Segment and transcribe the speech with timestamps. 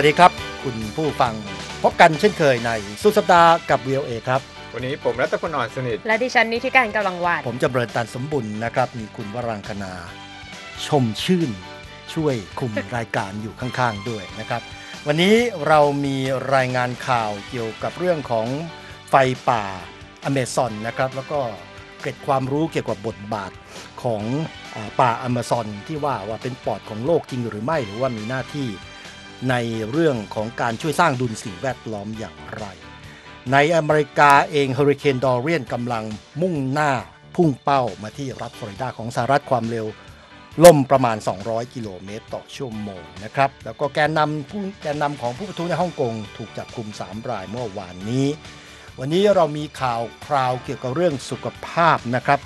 [0.00, 0.32] วัสดีครับ
[0.64, 1.34] คุณผู้ฟัง
[1.82, 2.70] พบกันเช่นเคยใน
[3.02, 4.40] สุดสัปดาห์กับ VOA ครับ
[4.74, 9.92] วันนี้ผมรัตพลอ่อนสนิท และดิฉันนิติการกำลังวาดผมจำเริญตันสมบุญนะครับ มีคุณวรังคณา
[10.86, 11.50] ชมชื่น
[12.14, 14.62] ช่วยคุม รายการอยู่ข้างๆด้วยนะครับ
[15.06, 15.34] วันนี้
[15.68, 16.16] เรามี
[16.54, 18.46] รายงานข่าวเกี่ยวกับเรื่องของ
[19.10, 19.14] ไฟ
[19.48, 19.64] ป่า
[20.24, 21.40] อเมซอนนะครับแล้วก็
[22.00, 23.52] เกร็ดความรู้เกี่ยวกับบทบาท
[24.02, 24.22] ของ
[24.74, 28.68] อาป่าอเมซอนที่ว่าว่าเป็นปอดของโลกจริงหรือไม่หรือว่ามีหน้าที่
[29.50, 29.54] ใน
[29.90, 32.64] เรื่องของการช่วยสร้างดุลสิ่งแวดล้อมอย่างไร
[33.52, 36.04] ในอเมริกาเองเฮอริเคนดอเรียนกำลัง
[36.42, 36.92] มุ่งหน้า
[37.36, 39.86] พุ่งเป้ามาที่รัฐฟลอริดาของสหรัฐความเร็ว
[40.64, 48.26] ล่มประมาณ 200 กิโลเมตรต่อชั่วโมงนะครับ แล้วก็แกนนำผู้แกนนำของผู้ประท้วงในฮ่องกงถูกจับกลุ่ม 3 รายเมื่อวานนี้
[48.98, 52.40] วันนี้เรามีข่าวคราวเกี่ยวกับเรื่องสุขภาพนะครับ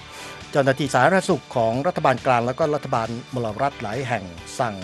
[0.51, 4.25] เจ้าหน้าที่สาธารณสุขของรัฐบาลกลางแล้วก็รัฐบาลมลรัฐหลายแห่ง
[4.59, 4.75] สั่ง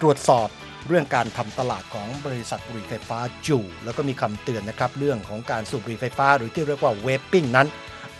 [0.00, 0.48] ตรวจสอบ
[0.88, 7.68] เรื่องการทำตลาดของบริษัทบุหรี่ไฟฟ้าจู่ แล้วก็มีคำเตือนนะครับ เรื่องของการสูบบุหรี่ไฟฟ้า หรือที่เรียกว่าเวปปิ้งนั้น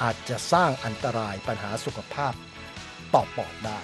[0.03, 2.33] อาจจะสร้างอันตรายปัญหาสุขภาพ
[3.14, 3.81] ต่อปอดได้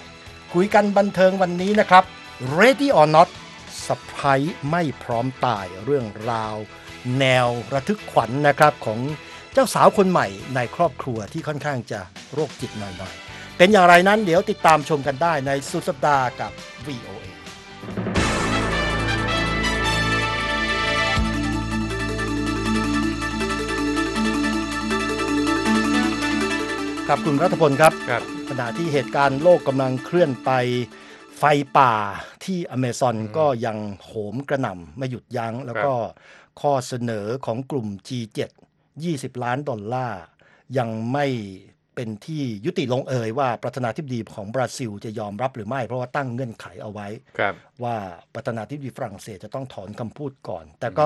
[0.53, 2.03] คุยกันบันเทิงวันนี้นะครับ
[2.59, 3.29] Ready or not
[3.87, 4.21] สไป
[4.71, 6.55] ไม่พร้อมตายเรื่องราว
[7.19, 8.99] แนวระทึกขวัญนะครับของ
[9.53, 11.99] เจ้าสาวคนใหม่ในครอบครัวที่ค่อนข้างจะ
[12.33, 16.51] โรคจิตหน่อยๆเป็นอย่างไรนั้นเดี๋ยวติดตามชมกันได้ในสุดสัปดาห์กับ
[16.85, 18.26] VOA
[27.11, 30.51] ครับคุณรัฐพลครับครับขณะที่เหตุการณ์โลกกำลังเคลื่อนไป
[31.37, 31.43] ไฟ
[31.77, 31.93] ป่า
[32.45, 35.93] ที่อเมซอนก็ยังโหมกระหน่ำไม่หยุดยัง้ง แล้วก็
[36.61, 38.39] ข้อเสนอของกลุ่ม G7
[38.91, 40.21] 20 ล้านดอลลาร์
[40.77, 41.25] ยังไม่
[41.95, 47.07] เป็นที่ยุติลงเอยว่าประธานาธิบดีของบราซิลจะยอมรับหรือไม่ เพราะว่าตั้งเงื่อนไขเอาไว้
[47.37, 47.53] ครับ
[47.83, 47.95] ว่า
[48.33, 51.05] ประธานาธิบดีฝรั่งเศสจะต้องถอนคำพูดก่อน แต่ก็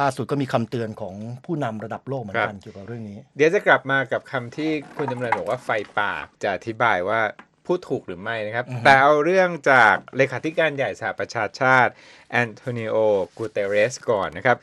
[0.00, 1.14] ล่าสุดก็มีคำเตือนของ
[1.44, 5.68] ผู้นำระดับโลกเหมือนกันเกี่ยวกับเรื่องนี้ เดี๋ยวจะกลับมากับคำที่คุณจำเริญบอกว่าไฟ
[5.98, 6.12] ป่า
[6.42, 7.20] จะอธิบายว่า
[7.66, 11.92] พูดถูกหรือไม่นะครับอือฮึแต่เอาเรื่องจากเลขาธิการใหญ่สหประชาชาติ
[12.30, 12.94] แอนโทนิโอ
[13.36, 14.58] กูเตเรสก่อนนะครับ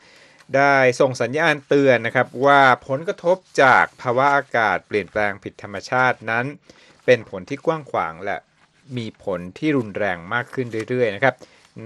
[0.56, 6.44] ได้ส่งสัญญาณเตือนนะครับว่าผลกระทบจากภาวะอากาศเปลี่ยนแปลงผิดธรรมชาตินั้น
[7.06, 8.36] เป็นผลที่กว้างขวางและ
[8.96, 11.34] มีผลที่รุนแรงมากขึ้นเรื่อยๆนะครับ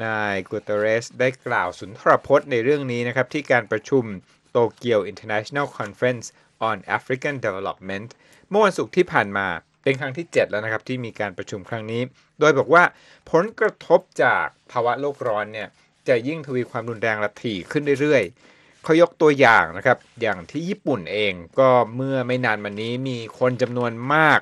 [0.05, 4.05] นายกูเตเรสได้กล่าวสุนทรพจน์ในเรื่องนี้นะครับ ที่การประชุม
[4.51, 6.27] โตเกียว International Conference
[6.69, 8.09] on African Development
[8.49, 9.47] เมื่อวันศุกร์ที่ผ่านมา
[9.83, 12.03] เป็นครั้งที่ 7 แล้วนะครับ ที่มีการประชุมครั้งนี้
[12.41, 12.83] โดยบอกว่า
[13.31, 15.69] ผลกระทบจากภาวะโลกร้อนเนี่ย
[16.09, 24.41] จะยิ่งทวีความรุนแรงและถี่ขึ้นเรื่อยๆเขายกตัวอย่างนะครับ อย่างที่ญี่ปุ่นเองก็เมื่อไม่นานมานี้มีคนจำนวนมาก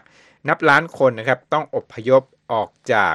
[0.49, 2.23] นับล้านคนนะครับต้องอบพยพ
[2.53, 3.15] ออกจาก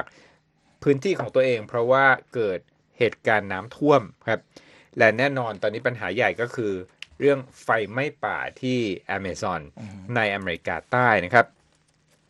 [0.82, 2.60] พื้นที่ของตัวเอง เพราะว่าเกิด
[2.98, 4.40] เหตุการณ์น้ำท่วมครับ
[4.98, 6.72] และแน่นอนตอนนี้ปัญหาใหญ่ก็คือ
[7.20, 8.78] เรื่องไฟไหม้ป่าที่
[9.10, 9.60] อเมซอน
[10.16, 11.46] ในอเมริกาใต้นะครับ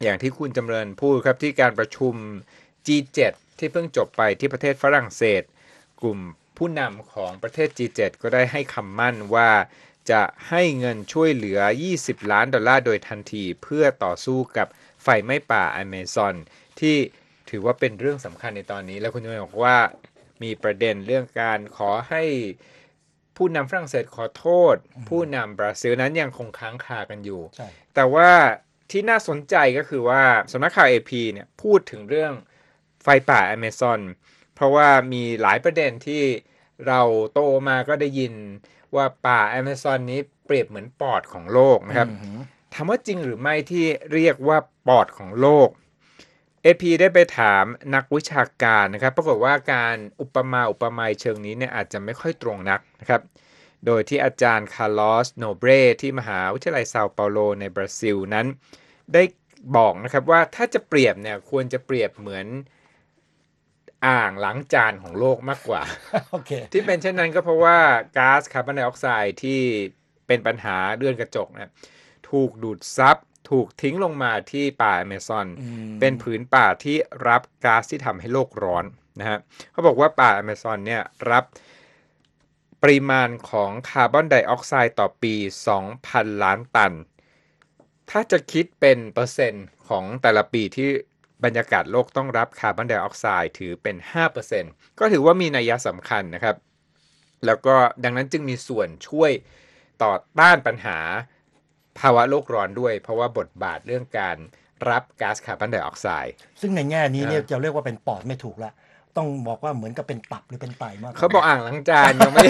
[0.03, 2.15] อย่างที่คุณจำเริญพูดครับที่การประชุม
[2.87, 3.21] G7
[3.59, 5.43] ที่เพิ่งจบไปที่ประเทศฝรั่งเศส
[6.03, 6.19] กลุ่ม
[6.57, 9.51] ผู้นำของประเทศ G7 ก็ได้ให้คำมั่นว่า
[10.11, 11.61] จะให้เงินช่วยเหลือ
[11.97, 14.69] 20 ล้านดอลลาร์โดยทันที เพื่อต่อสู้กับ
[15.03, 16.35] ไฟไหม้ป่าอเมซอน
[16.81, 16.97] ที่
[17.51, 19.77] ถือว่าเป็นเรื่องสำคัญในตอนนี้ แล้วคุณจำเริญบอกว่า
[20.43, 22.23] มีประเด็นเรื่องการขอให้
[23.37, 24.75] ผู้นำฝรั่งเศสขอโทษ
[25.09, 28.31] ผู้นำบราซิลนั้นยังคงค้างคากันอยู่ใช่แต่ว่า
[28.91, 30.23] ที่น่าสนใจก็คือว่า
[30.53, 32.33] สำนักข่าว AP เนี่ยพูดถึงเรื่อง
[33.03, 34.01] ไฟป่าอเมซอน
[34.55, 36.23] เพราะว่ามีหลายประเด็นที่
[36.87, 37.01] เรา
[37.33, 38.33] โตมาก็ได้ยิน
[38.95, 42.39] ว่าป่าอเมซอนนี้เปรียบเหมือนปอดของโลกนะครับอือหือ
[42.75, 44.59] ถามว่าจริงหรือไม่ที่เรียกว่า
[44.89, 45.69] ปอดของโลก
[46.65, 47.65] AP ได้ไปถาม
[47.95, 53.23] นักวิชาการนะครับ ปรากฏว่าการอุปมาอุปไมยเชิงนี้เนี่ยอาจจะไม่ค่อยตรงนักนะครับ
[53.87, 55.71] โดยที่อาจารย์คาร์ลอสโนเบร
[56.01, 58.47] ที่มหาวิทยาลัยเซาเปาโลในบราซิลนั้น
[59.15, 59.23] ได้
[59.77, 62.47] บอกนะครับว่าถ้าจะเปรียบเนี่ยควรจะเปรียบเหมือน
[64.07, 65.83] อ่างล้างจานของโลกมากกว่า
[66.31, 67.79] โอเคที่เป็นเช่นนั้นก็เพราะว่า
[68.17, 69.61] ก๊าซคาร์บอนไดออกไซด์ที่
[70.27, 71.73] เป็นปัญหาเรือนกระจกนะ
[72.31, 73.17] ถูกดูดซับ
[73.49, 76.97] ถูกทิ้งลงมาที่ป่าอเมซอนอืมเป็นผืนป่าที่
[77.29, 78.85] รับก๊าซที่ทำให้โลกร้อน
[79.21, 79.39] นะฮะ
[79.73, 81.45] เขาบอกว่าป่าอเมซอนเนี่ยรับ
[82.83, 85.35] ปริมาณของคาร์บอนไดออกไซด์ต่อปี
[85.89, 86.93] 2,000 ล้านตัน
[88.11, 90.89] ถ้าจะคิดเป็นเปอร์เซ็นต์ของแต่ละปีที่
[91.45, 93.97] บรรยากาศโลกต้องรับคาร์บอนไดออกไซด์ถือเป็น
[94.49, 96.57] 5%ก็ถือว่ามีนัยสำคัญนะครับ
[97.47, 99.33] แล้วก็ดังนั้นจึงมีส่วนช่วย
[100.03, 100.99] ต่อต้านปัญหา
[102.01, 104.37] ภาวะโลกร้อนด้วย เพราะว่าบทบาทเรื่องการ
[104.89, 108.73] รับก๊าซคาร์บอนไดออกไซด์ซึ่งในแง่นี้เนี่ยอ่าจะเรียกว่าเป็นปอดไม่ถูกละ
[109.17, 112.47] ต้องบอกว่าเหมือนกับเป็นตับหรือเป็นไตมากกว่เขาบอกอ่างล้างจานยังไม่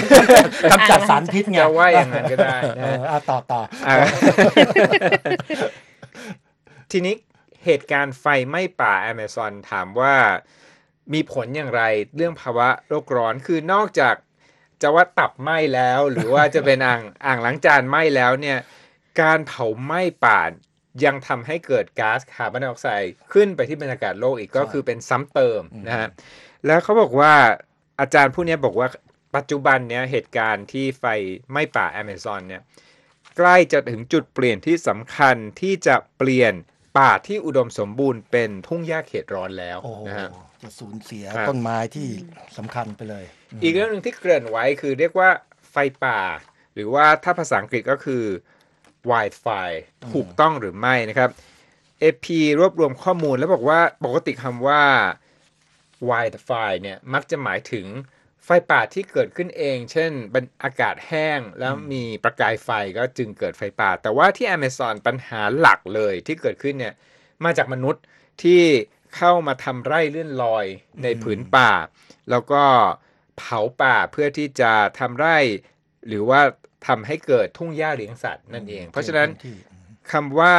[0.72, 3.96] กำจัดสารพิษไงจะว่าอย่างนั้นก็ได้นะเอออะต่อต่ออ่า
[6.90, 7.14] ทีนี้
[7.64, 10.14] เหตุการณ์ไฟไหม้ป่าแอมะซอนถามว่า
[11.12, 11.82] มีผลอย่างไร
[12.16, 14.14] เรื่องภาวะโลกร้อนคือนอกจาก
[14.82, 18.58] จะว่าตับไหม้แล้ว หรือว่าจะเป็นอ่างอ่างล้างจานไหม้แล้วเนี่ย
[19.20, 20.40] การเผาไหม้ป่า
[21.04, 26.08] ยังทำให้เกิดก๊าซคาร์บอนไดออกไซด์ขึ้นไปที่บรรยากาศโลกอีกก็คือเป็นซ้ำเติมนะฮะ
[26.66, 27.32] แล้วเขาบอกว่า
[28.00, 28.88] อาจารย์ผู้เนี้ยบอกว่า
[29.36, 31.04] ปัจจุบันเนี้ยเหตุการณ์ที่ไฟ
[31.50, 32.62] ไหม้ป่าแอมะซอนเนี่ย
[33.36, 36.54] ใกล้จะถึงจุดเปลี่ยนที่สำคัญที่จะเปลี่ยน
[36.98, 40.28] ป่าที่อุดมสมบูรณ์เป็นทุ่งหญ้าเขตร้อนแล้วโอ้โหนะฮะ
[40.62, 42.08] จะสูญเสียครับต้นไม้ที่
[42.58, 43.24] สำคัญไปเลย
[43.62, 45.30] อีกเรื่องหนึ่งที่เกริ่นไว้คือเรียกว่า
[45.70, 46.20] ไฟป่า
[46.74, 48.22] หรือว่าถ้าภาษาอังกฤษก็คือ
[49.10, 49.70] Wi-Fi
[50.12, 51.30] ถูกต้องหรือไม่นะครับ
[52.02, 52.26] AP
[52.58, 54.82] รวบรวมข้อมูลแล้วบอกว่าปกติคำว่า
[56.10, 57.86] Wi-Fi เนี่ยมักจะหมายถึง
[58.44, 62.68] ไฟป่าที่เกิดขึ้นเอง เช่นบรรอากาศแห้งแล้วมีประกายไฟ
[62.98, 66.94] ก็จึงเกิดไฟป่า แต่ว่าที่ Amazon ปัญหาหลักเลยที่เกิดขึ้นเนี่ย
[67.44, 68.02] มาจากมนุษย์
[68.42, 68.62] ที่
[69.16, 70.66] เข้ามาทำไร่เลื่อนลอย
[71.02, 71.72] ในผืนป่า
[72.30, 72.64] แล้วก็
[73.38, 75.38] เผาป่าเพื่อที่จะทำไร่
[76.08, 76.40] หรือว่า
[76.86, 79.56] ทำให้เกิดทุ่งหญ้าเลี้ยงสัตว์นั่นเอง เพราะฉะนั้นที่
[80.12, 80.54] คำว่า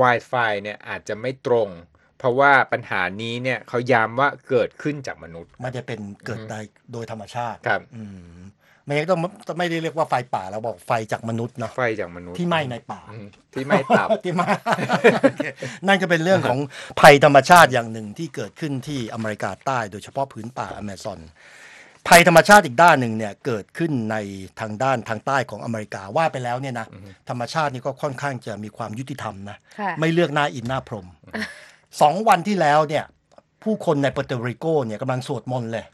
[0.00, 1.68] Wi-Fi เนี่ยอาจจะไม่ตรง
[2.18, 6.60] เพราะว่าปัญหานี้เนี่ยเขาย้ำว่าเกิดขึ้นจากมนุษย์ไม่ได้เป็นเกิดได้
[6.92, 8.04] โดยธรรมชาติครับอื
[8.36, 8.40] ม
[8.84, 14.46] ไม่งั้นต้องต้องไม่ได้เรียกว่าไฟป่าเราบอกไฟจากมนุษย์เนาะไฟจากมนุษย์ที่ไหม้ในป่าอืมที่ไม่ตับที่ไหม้
[15.22, 15.46] โอเค
[15.86, 16.58] นั่นก็เป็นเรื่องของ
[17.00, 21.20] ภัยธรรมชาติอย่างหนึ่งที่เกิดขึ้นที่อเมริกาใต้ โดยเฉพาะพื้นป่าอเมซอน
[22.08, 24.16] ภัยธรรมชาติอีกด้านหนึ่งเนี่ยเกิดขึ้นใน
[24.60, 26.86] ทางด้านทางใต้ของอเมริกาว่าไปแล้วเนี่ยนะ
[27.28, 31.06] ธรรมชาตินี่ก็ค่อนข้างจะมีความยุติธรรมนะค่ะไม่เลือกหน้าอินหน้าพรหม
[32.00, 33.04] สองวันที่แล้วเนี่ย
[33.62, 35.86] ผู้คนในเปอร์โตริโกเนี่ยกำลังสวดมนต์เลย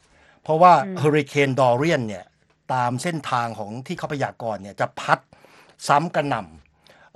[0.43, 2.25] เพราะว่าเฮอริเคนดอเรียนเนี่ย
[2.73, 5.19] ตามเส้นทางของที่เขาพยากรณ์เนี่ยจะพัด
[5.87, 6.62] ซ้ำกระหน่ำ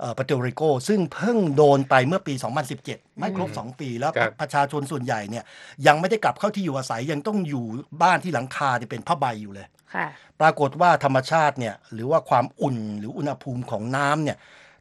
[0.00, 2.34] เอ่อเปอร์โตริโกซึ่งเพิ่งโดนไปเมื่อปี
[2.76, 5.44] 2017 ไม่ครบ 2 ปีแล้วครับประชาชนส่วนใหญ่เนี่ย
[5.86, 7.64] ยังไม่ได้กลับเข้าที่อยู่อาศัยยังต้องอยู่
[8.02, 10.06] บ้านที่หลังคาเนี่ยเป็นผ้าใบอยู่เลยค่ะ
[10.40, 14.36] ปรากฏว่าธรรมชาติเนี่ยหรือว่าความอุ่นหรืออุณหภูมิของน้ำเนี่ย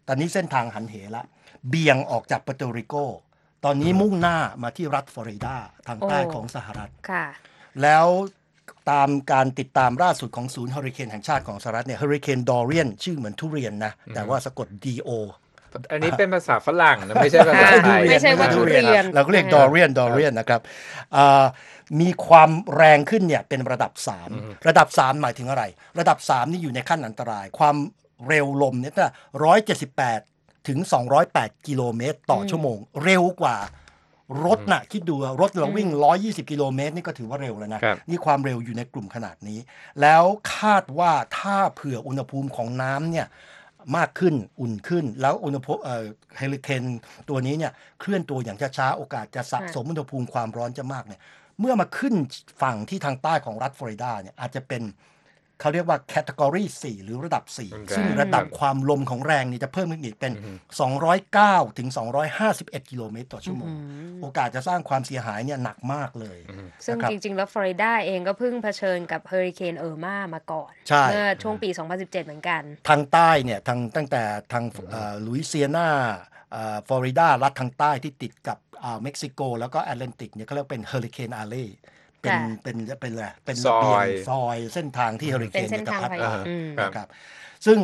[0.07, 1.23] ตอนนี้เส้นทางหันเหละ
[1.69, 2.95] เบี่ยงออกจากเปอร์โตริโก
[3.65, 5.55] ตอนนี้มุ่งหน้ามาที่รัฐฟลอริดา
[5.87, 7.25] ทางใต้โอ้ของสหรัฐค่ะ
[7.81, 8.07] แล้ว
[8.91, 15.09] ตามการติดตามล่าสุดของศูนย์เฮอริเคนแห่งชาติของสหรัฐเนี่ยเฮอริเคนดอเรียนชื่อเหมือนทุเรียนนะ แต่ว่าสะกด D O
[15.91, 20.61] อันนี้เป็นภาษาฝรั่งนะไม่ใช่ภาษาไทยไม่ใช่ว่าทุเรียนเราก็เรียกดอเรียนดอเรียนนะครับ
[21.15, 21.45] อ่า
[22.01, 23.91] มีความแรงขึ้นเนี่ยเป็นระดับ
[24.29, 25.63] 3 ระดับ 3 หมายถึงอะไร
[25.99, 27.75] ระดับ 3 นี่อยู่ในขั้นอันตราย ความ
[28.27, 29.11] เร็วลมเนี่ยตั้ง
[29.89, 30.79] 178ถึง
[31.23, 33.57] 208 กิโลเมตรต่อชั่วโมง เร็วกว่า
[34.45, 35.89] รถน่ะ คิดดูอะรถเราวิ่ง
[36.19, 39.59] 120 กิโลเมตรนี่ก็ถือว่าเร็วแล้วนะครับนี่ความเร็วอยู่ในกลุ่มขนาดนี้
[40.01, 40.23] แล้ว
[40.55, 43.27] คาดว่าถ้าเผื่ออุณหภูมิของน้ำเนี่ย
[43.97, 46.03] มากขึ้นอุ่นขึ้น แล้วอุณหภูมิเอ่อ
[46.37, 46.83] เฮลิเคน
[47.29, 51.21] ตัวนี้เนี่ยเคลื่อนตัวอย่างช้าๆ โอกาสจะสะสมอุณหภูมิความร้อนจะมากเนี่ย
[51.59, 52.15] เมื่อมาขึ้น
[52.61, 54.83] ฝั่งที่ทางใต้ของรัฐฟลอริดาเนี่ยอาจจะเป็น
[55.59, 60.33] เขาเรียกว่าแคตตากรี4หรือระดับรุนแรง4ซึ่งระดับความลมของแรงนี่จะเพิ่มขึ้นอีกเป็น
[61.05, 61.89] 209 ถึง
[62.39, 63.71] 251 กิโลเมตรต่อชั่วโมง
[64.21, 66.39] โอกาสจะสร้างความเสียหายเนี่ยหนักมากเลย
[66.85, 74.23] ซึ่งนะครับจริง ๆ แล้วฟลอริดาเองก็เพิ่งเผชิญกับเฮอริเคนเออร์มามาก่อนใช่เมื่อช่วงปี 2017 เหมือนกัน ทางใต้เนี่ยทางตั้งแต่
[74.53, 74.63] ทาง
[75.25, 75.89] ลุยเซียนา
[76.87, 81.67] ฟลอริดารัฐทางใต้ที่ติดกับอ่าวเม็กซิโก แล้วก็แอตแลนติกเนี่ยเขาเรียกเป็น Hurricane Alley
[82.21, 87.07] เป็นค่ะเป็นเป็นอะไรเป็นซระอยเบียงซอยเส้นทางที่เฮอริเคนเป็นเส้นจะทางพัดพายุมาอืมครับนะครับ
[87.65, 87.79] ซึ่ง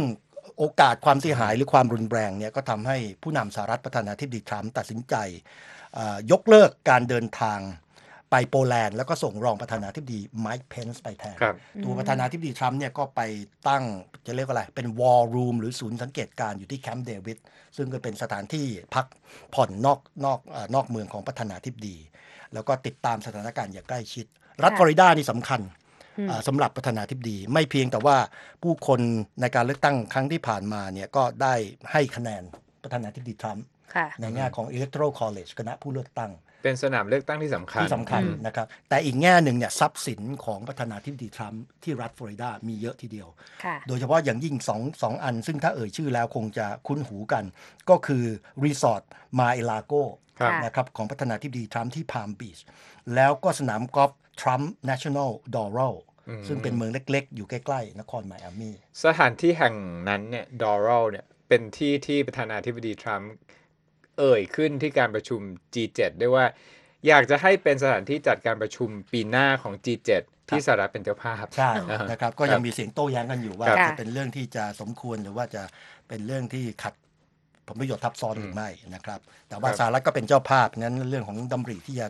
[0.57, 5.15] โอกาสความเสียหายหรือความรุนแรงเนี่ยก็ทำให้ผู้นำสหรัฐประธานาธิบดีทรัมป์ตัดสินใจ
[5.93, 7.59] เอ่อยกเลิกการเดินทาง
[8.33, 13.21] ไปโปแลนด์แล้วก็ส่งรองประธานาธิบดีไมค์เพนส์ไปแทนครับตัวประธานาธิบดีทรัมป์เนี่ยก็ไป
[13.67, 13.83] ตั้ง
[14.27, 17.37] จะเรียกว่าอะไร เป็น war room หรือศูนย์สังเกตการณ์อยู่ที่แคมป์เดวิด
[17.77, 19.05] ซึ่งก็เป็นสถานที่พัก
[19.53, 21.97] ผ่อนนอกนอกเออนอกเมืองของประธานาธิบดี
[22.53, 24.25] แล้วก็ติดตามสถานการณ์อย่างใกล้ชิด
[24.63, 25.61] รัฐค่ะฟลอริดานี่สำคัญ
[26.29, 28.17] อ่าสำหรับประธานาธิบดี ไม่เพียงแต่ว่า
[28.63, 28.99] ผู้คน
[29.41, 31.53] ในการเลือกตั้งครั้งที่ผ่านมาเนี่ยก็ได้
[31.91, 32.43] ให้คะแนน
[32.83, 36.31] ประธานาธิบดีทรัมป์ค่ะในแง่ของ electoral college คณะผู้เลือกตั้ง
[36.63, 43.27] เป็นสนามเลือกตั้งที่สำคัญที่สำคัญนะครับ แต่อีกแง่หนึ่งเนี่ยทรัพย์สินของประธานาธิบดีทรัมป์ที่รัฐฟลอริดามีเยอะทีเดียว
[43.63, 47.43] ค่ะโดยเฉพาะอย่างยิ่งสองสองอัน ซึ่งถ้าเอ่ยชื่อแล้วคงจะคุ้นหูกัน
[47.89, 48.23] ก็คือ
[48.63, 49.03] รีสอร์ท
[49.39, 49.93] Mar-a-Lago
[50.39, 52.59] ครับนะครับของประธานาธิบดีทรัมป์ที่พามบีช
[53.15, 55.95] แล้วก็สนามกอล์ฟทรัมป์ National Doral
[56.47, 59.75] ซึ่งเป็นเมืองเล็ก ๆ อยู่ใกล้ ๆ นครไมอามี่สถานที่แห่ง
[60.09, 63.31] นั้นเนี่ยดอรัลเนี่ยเป็นที่ที่ประธานาธิบดีทรัมป์
[64.19, 65.41] เอ่ยขึ้นที่การประชุม
[65.73, 66.45] G7 ด้วยว่า
[67.07, 70.11] อยากจะให้เป็นสถานที่จัดการประชุมปีหน้าของ G7
[70.49, 75.63] ที่สหรัฐเป็นเจ้าภาพ ใช่อ่าฮะนะครับ ก็ยังมีเสียงโต้แย้งกันอยู่ว่าครับจะเป็นเรื่องที่จะสมควรหรือว่าจะ
[76.07, 76.93] เป็นเรื่องที่ขัด
[77.67, 82.07] ผลประโยชน์ทับซ้อนหรือไม่นะครับ แต่ว่าครับสหรัฐก็เป็นเจ้าภาพงั้นเรื่องของดำริที่จะ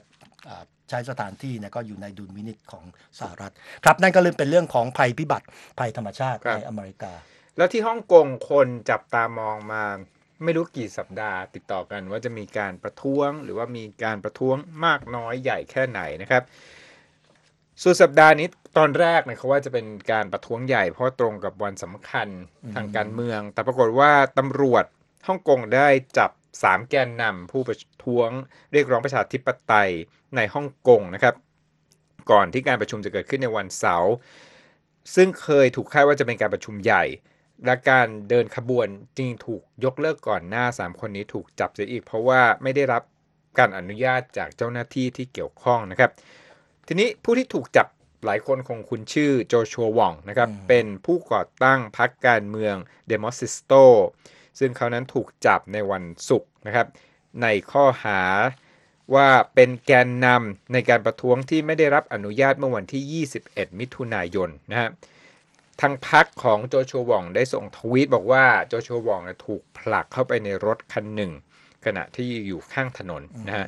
[0.49, 2.83] อ่าใช้สถานที่เนี่ยก็อยู่ในดุลวินิจของ
[3.19, 5.45] สหรัฐ ครับนั่นก็เลยเป็นเรื่องของภัยพิบัติ
[5.79, 7.13] ภัยธรรมชาติในอเมริกา
[7.57, 9.83] แล้วที่ฮ่องกงคนจับตามองมา
[10.43, 16.43] ไม่รู้กี่สัปดาห์ติดต่อกัน ว่าจะมีการประท้วง หรือว่ามีการประท้วงมากน้อยใหญ่แค่ไหนนะครับ
[17.83, 18.47] สุดสัปดาห์นี้
[18.77, 22.27] ตอนแรกเนี่ยเขาว่าจะเป็นการประท้วงใหญ่เพราะตรงกับวันสำคัญ
[22.75, 24.85] ทางการเมือง แต่ปรากฏว่าตำรวจ
[25.27, 25.87] ฮ่องกงได้
[26.17, 26.31] จับ
[26.63, 28.29] สามแกนนำผู้ประท้วง
[28.71, 29.91] เรียกร้องประชาธิปไตย
[30.35, 31.35] ในฮ่องกงนะครับ
[32.31, 34.13] ก่อนที่การประชุมจะเกิดขึ้นในวันเสาร์
[35.15, 37.03] ซึ่งเคยถูกคาดว่าจะเป็นการประชุมใหญ่
[37.65, 43.03] และการเดินขบวนจริงถูกยกเลิกก่อนหน้า 3 คนนี้ถูกจับเสียอีก เพราะว่าไม่ได้รับ
[43.57, 46.11] การอนุญาตจากเจ้าหน้าที่ที่เกี่ยวข้องนะครับ
[46.87, 47.87] ทีนี้ผู้ที่ถูกจับ
[48.25, 52.75] หลายคนคงคุ้นชื่อโจชัวหว่องนะครับอืมเป็นผู้ก่อตั้งพรรคการเมือง
[53.07, 53.73] เดโมซิสโต
[54.59, 56.87] ซึ่งเขานั้นถูกจับในวันศุกร์นะครับ
[57.41, 58.21] ในข้อหา
[59.15, 64.89] ว่าเป็นแกนนำในการประท้วงที่ไม่ได้รับอนุญาตเมื่อวันที่ 21 มิถุนายนนะฮะ
[65.81, 71.31] ทางพรรคของโจชัวหว่องได้ส่งทวีตบอกว่าโจชัวหว่องน่ะถูกผลักเข้าไปในรถคันหนึ่ง
[71.85, 73.67] ขณะที่อยู่ข้างถนนนะฮะ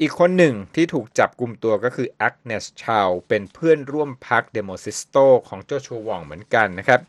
[0.00, 5.16] อีกคนหนึ่งที่ถูกจับกลุ่มตัวก็คือแอกเนสโจวเป็นเพื่อนร่วมพรรคเดโมซิสโต
[5.48, 7.00] ของโจชัวหว่องเหมือนกันนะครับ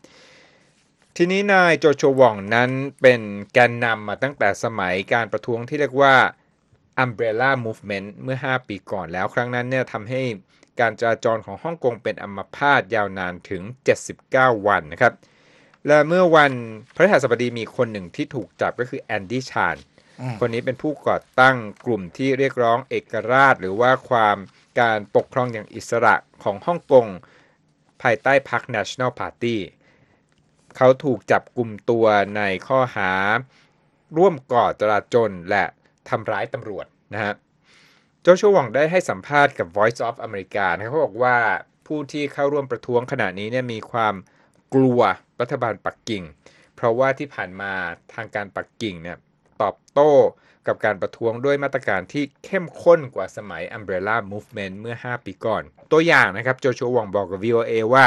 [1.16, 2.70] ทีนี้นายโจชัวหว่องนั้น
[3.02, 3.20] เป็น
[3.52, 6.14] แกนนำมาตั้งแต่สมัยการประท้วงที่เรียกว่า
[7.04, 10.22] Umbrella Movement เมื่อ 5 ปีก่อนแล้วครั้งนั้นเนี่ยทำให้
[10.80, 13.62] การจราจรของฮ่องกงเป็นอัมพาตยาวนานถึง
[14.14, 15.14] 79 วันนะครับ
[15.86, 16.52] และเมื่อวัน
[16.94, 19.76] พฤหัสบดีมีคนหนึ่งที่ถูกจับก็คือแอนดี้ชาน
[20.20, 21.56] อืมคนนี้เป็นผู้ก่อตั้ง
[21.86, 24.36] กลุ่มที่เรียกร้องเอกราช หรือว่าความ
[24.80, 27.06] การปกครองอย่างอิสระของฮ่องกง
[28.02, 29.56] ภายใต้พรรค National Party
[30.76, 32.06] เขาถูกจับกลุ่มตัว
[32.36, 33.12] ในข้อหา
[34.16, 35.64] ร่วมก่อจราจนและ
[36.08, 37.34] ทำร้ายตำรวจนะฮะ
[38.22, 41.36] โจชัวหว่องได้ให้สัมภาษณ์กับ Voice of America นะครับเขาบอกว่า
[41.86, 44.14] ผู้ที่เข้าร่วมประท้วงขณะนี้เนี่ยมีความ
[44.74, 45.00] กลัว
[45.40, 46.22] รัฐบาลปักกิ่ง
[46.76, 47.72] เพราะว่าที่ผ่านมา
[48.14, 49.16] ทางการปักกิ่งเนี่ย
[49.62, 50.12] ตอบโต้
[50.66, 58.04] กับการประท้วงด้วยมาตรการที่เข้มข้นกว่าสมัย Umbrella Movement เมื่อ 5 ปีก่อน ตัวอย่างนะครับโจชัวหว่องบอกกับ VOA ว่า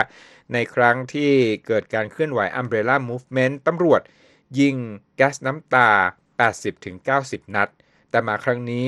[0.54, 1.32] ในครั้งที่
[1.68, 4.02] เกิดการเคลื่อนไหว Umbrella Movement ตำรวจ
[4.60, 4.76] ยิง
[5.16, 5.90] แก๊สน้ำตา
[6.72, 7.70] 80-90 นัด
[8.10, 8.86] แต่มาครั้งนี้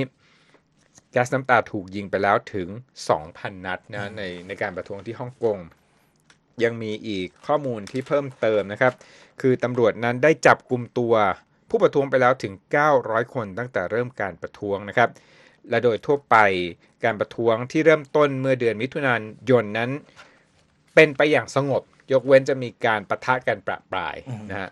[1.14, 2.68] แก๊สน้ำตาถูกยิงไปแล้วถึง
[3.16, 5.58] 2,000 นัดนะในในการประท้วงที่ฮ่องกง
[6.64, 8.94] ยังมีอีกข้อมูลที่เพิ่มเติมนะครับ
[9.42, 11.14] คือตำรวจนั้นได้จับกลุ่มตัว
[11.70, 12.54] ผู้ประท้วงไปแล้วถึง
[12.94, 15.10] 900 คนตั้งแต่เริ่มการประท้วงนะครับ
[15.70, 16.38] และโดยทั่วไป
[17.04, 19.16] การประท้วงที่เริ่มต้นเมื่อเดือนมิถุนา
[19.50, 19.92] ยนนั้น
[20.96, 24.70] เป็นไปอย่างสงบ ยกเว้นจะมีการประทะกันประปรายอืมนะฮะ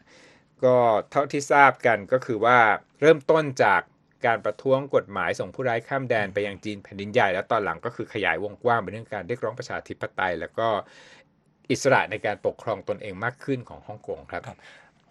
[0.64, 0.76] ก็
[1.12, 2.60] เท่าที่ทราบกันก็คือว่า
[3.02, 3.82] เริ่มต้นจาก
[4.26, 10.68] การประท้วงกฎหมายส่งผู้ร้ายข้ามแดนไปยังจีนแผ่นดินใหญ่แล้วตอนหลังก็คือขยายวงกว้างไปเรื่องการเรียกร้องประชาธิปไตย แล้วก็
[11.72, 14.44] อิสระในการปกครองตนเองมากขึ้นของฮ่องกงครับ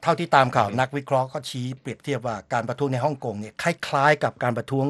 [0.02, 4.86] เท่าที่ตามข่าวนักวิเคราะห์ก็ชี้เปรียบเทียบว่าการประท้วงในฮ่องกงเนี่ยคล้ายๆ กับการประท้วง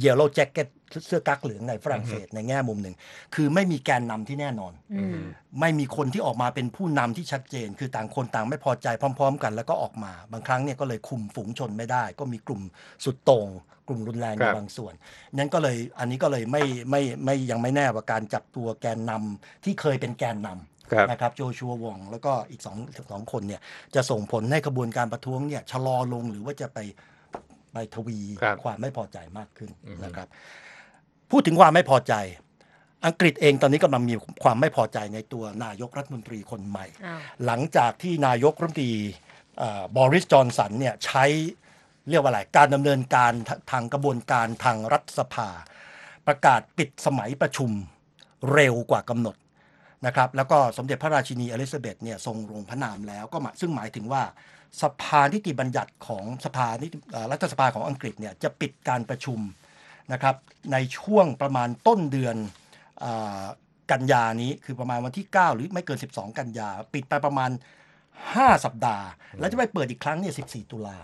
[0.00, 0.68] yellow jacket
[1.06, 2.94] เสื้อกั๊กเหลืองในฝรั่งเศสในแง่มุมหนึ่ง
[3.34, 5.18] คือไม่มีแกนนำที่แน่นอนอืม
[5.60, 12.62] ไม่มีคนที่ออกมาเป็นผู้นำที่ชัดเจน คือต่างคนต่างไม่พอใจพร้อม ๆ กันแล้วก็ออกมา บางครั้งเนี่ยก็เลยคุมฝูงชนไม่ได้ ก็มีกลุ่ม
[13.04, 13.48] สุดโต่ง
[13.88, 14.94] กลุ่มรุนแรงอยู่ครับบางส่วน
[15.34, 22.76] นั้นก็เลยอันนี้ก็เลยไม่ไม่ไม่ยังไม่แน่ว่าการจับตัวแกนนำที่เคยเป็นแกนนำครับนะครับโจชัววองแล้วก็อีกสอง
[23.12, 23.60] สองคนเนี่ย
[23.94, 26.78] จะส่งผลให้กระบวนการประท้วงเนี่ยชะลอลงหรือว่าจะไป
[27.72, 30.28] ไปทวีครับความไม่พอใจมากขึ้นอือฮึนะครับ
[31.34, 32.14] พูดถึงความไม่พอใจ
[33.06, 34.14] อังกฤษเองตอนนี้กำลังมี
[34.44, 38.92] ความไม่พอใจในตัวนายกรัฐมนตรีคนใหม่อ้าวหลังจากที่นายกรัฐมนตรี
[39.96, 41.24] บอริสจอนสันเนี่ยใช้
[42.10, 45.48] เรียกว่าอะไรการดำเนินการททางกระบวนการทางรัฐสภา
[46.26, 47.70] ประกาศปิดสมัยประชุม
[48.52, 49.36] เร็วกว่ากำหนด
[50.06, 54.22] นะครับแล้วก็สมเด็จพระราชินีอลิซาเบธเนี่ยทรงลงพระนามแล้วก็หมายซึ่งหมายถึงว่า
[54.82, 59.40] สภานิติบัญญัติของสภานิติเอ่อรัฐสภาของอังกฤษเนี่ยจะปิดการประชุม
[60.12, 60.36] นะครับ
[60.72, 62.36] ในช่วงประมาณต้นเดือน
[63.00, 63.06] เอ
[63.40, 63.44] อ
[63.92, 67.50] กันยานี้คือประมาณวันที่ 9 หรือไม่เกิน 12 กันยา ปิดไปประมาณ
[68.06, 69.06] 5 สัปดาห์
[69.38, 70.98] แล้วจะไปเปิดอีกครั้งเนี่ย14 ตุลา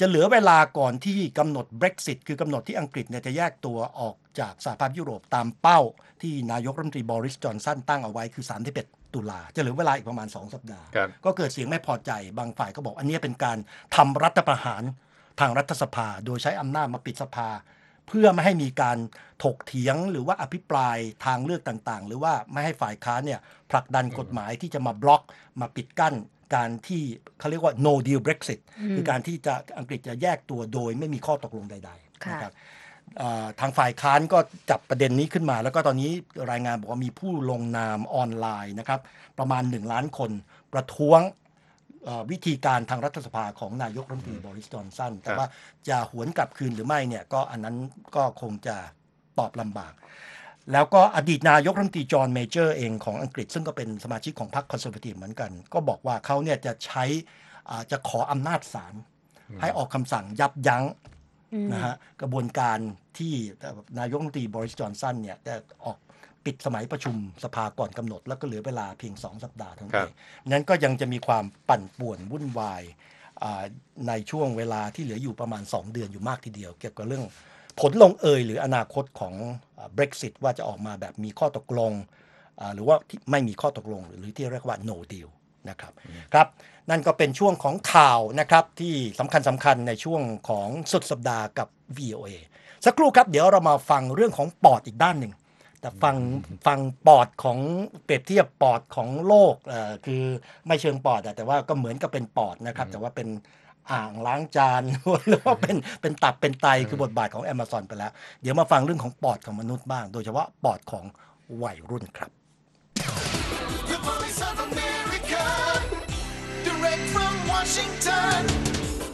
[0.00, 5.80] จะเหลือเวลาก่อนที่กำหนด Brexit คือกำหนดที่อังกฤษเนี่ยจะแยกตัวออกจากสหภาพยุโรปตามเป้า
[6.22, 8.44] ที่นายกรัฐมนตรีบริสจอนสันตั้งเอาไว้คือ
[8.80, 13.58] 31 ตุลา จะเหลือเวลาอีกประมาณ 2 สัปดาห์ครับก็เกิดเสียงไม่พอใจบางฝ่ายก็บอก อันนี้เป็นการ
[13.96, 14.82] ทำรัฐประหาร
[15.40, 17.48] ทางรัฐสภา โดยใช้อำนาจมาปิดสภา
[18.08, 18.98] เพื่อไม่ให้มีการ
[19.44, 25.22] ถกเถียงหรือว่าอภิปรายทางเลือกต่างๆ หรือว่าไม่ให้ฝ่ายค้านเนี่ยผลักดันกฎหมายที่จะมาบล็อก
[25.60, 26.14] มาปิดกั้น
[26.54, 27.02] การที่
[27.38, 28.60] เขาเรียกว่า no deal Brexit
[28.96, 32.52] คือการที่จะอังกฤษจะแยกตัวโดยไม่มีข้อตกลงใดๆค่ะนะครับ
[33.18, 34.38] เอ่อทางฝ่ายค้านก็
[34.70, 36.10] จับประเด็นนี้ขึ้นมา แล้วก็ตอนนี้
[36.50, 39.00] รายงานบอกว่ามีผู้ลงนามออนไลน์นะครับ
[39.38, 40.30] ประมาณ 1 ล้านคน
[40.72, 41.47] ประท้วงเอ่อ
[42.30, 45.46] วิธีการทางรัฐสภาของนายกรัฐมนตรีบริสจอนสันแต่ว่า
[45.88, 47.76] จะหวนกลับคืนหรือไม่เนี่ยก็อันนั้น
[48.16, 48.76] ก็คงจะ
[49.38, 49.92] ตอบลำบาก
[50.72, 57.04] แล้วก็อดีตนายกรัฐมนตรีจอห์นเมเจอร์เองของอังกฤษ ซึ่งก็เป็นสมาชิกของพรรค Conservative เหมือนกัน ก็บอกว่าเขาเนี่ยจะใช้
[57.70, 58.94] อ่าจะขออำนาจศาล
[59.60, 60.84] ให้ออกคำสั่งยับยั้ง
[61.54, 62.78] อืมนะฮะกระบวนการ
[63.18, 63.32] ที่
[63.98, 65.98] นายกรัฐมนตรีบอริสจอห์นสันเนี่ยจะออก
[66.44, 72.82] ปิดสมัยประชุมสภาก่อนกำหนด แล้วก็เหลือเวลาเพียง 2 สัปดาห์เท่านั้นครับ เองนั้นก็ยังจะมีความปั่นป่วนวุ่นวาย
[73.42, 73.62] อ่า
[74.08, 77.24] ในช่วงเวลาที่เหลืออยู่ประมาณ 2 เดือนอยู่มากทีเดียว เกี่ยวกับเรื่อง
[77.80, 79.34] ผลลงเอยหรืออนาคตของ
[79.78, 81.92] อ่า Brexit ว่าจะออกมาแบบมีข้อตกลง
[82.60, 85.28] อ่าหรือว่าที่ไม่มีข้อตกลง หรือที่เรียกว่า no deal
[85.70, 85.92] นะครับ
[86.34, 86.46] ครับ
[86.90, 91.68] นั่นก็เป็นช่วงของข่าวนะครับที่สำคัญสำคัญในช่วงของสุดสัปดาห์กับ
[91.98, 92.28] VOA
[92.84, 95.32] สักครู่ครับเดี๋ยวเรามาฟังเรื่องของปอดอีกด้านหนึ่ง
[95.80, 96.16] แต่ฟัง
[96.66, 97.58] ฟังปอดของ
[98.04, 100.22] เปรียบเทียบปอดของโลกเอ่อคือ
[100.66, 103.28] ไม่เชิงปอดอะแต่ว่าก็เหมือนกับเป็นปอดนะครับ แต่ว่าเป็น
[103.92, 104.82] อ่างล้างจาน
[105.28, 111.04] หรือว่าเป็นเป็นตับเป็นไตคือบทบาทของ Amazon ไปแล้ว เดี๋ยวมาฟังเรื่องของปอดของมนุษย์บ้าง โดยเฉพาะปอดของ
[111.62, 112.30] วัยรุ่นครับ
[113.90, 115.44] The voice of America,
[116.66, 118.40] direct from Washington,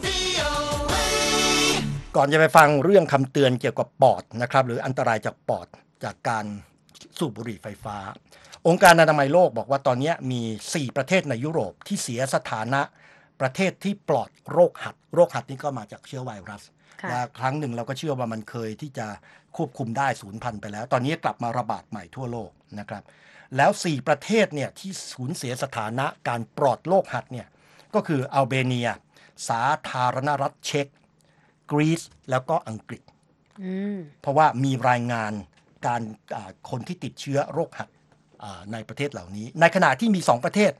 [0.04, 1.04] VOA.
[2.16, 5.66] ก่อนจะไปฟังเรื่องคำเตือนเกี่ยวกับปอดนะครับ หรืออันตรายจากปอด
[6.04, 6.44] จากการ
[7.18, 7.96] สูบบุหรี่ไฟฟ้า
[8.66, 12.80] องค์การอนามัยโลกบอกว่าตอนนี้มี 4 ประเทศในยุโรปที่เสียสถานะ
[13.40, 16.62] ประเทศที่ปลอดโรคหัด โรคหัดนี่ก็มาจากเชื้อไวรัส
[17.02, 19.06] ค่ะและครั้งหนึ่งเราก็เชื่อว่ามันเคยที่จะ
[19.56, 23.02] ควบคุมได้ศูนย์พันธุ์ไปแล้ว ตอนนี้กลับมาระบาดใหม่ทั่วโลกนะครับ
[23.56, 27.46] แล้ว 4 ประเทศเนี่ยที่สูญเสียสถานะการปลอดโรคหัดเนี่ย
[27.94, 28.88] ก็คืออัลเบเนีย
[29.48, 30.86] สาธารณรัฐเช็ก
[31.70, 33.02] กรีซแล้วก็อังกฤษ
[33.62, 35.32] อืมเพราะว่ามีรายงาน
[35.86, 36.00] การ
[36.70, 37.88] คนที่ติดเชื้อโรคหัด
[38.72, 40.72] ในประเทศเหล่านี้ ในขณะที่มี 2 ประเทศ